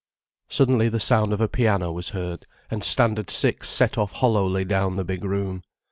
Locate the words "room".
5.23-5.61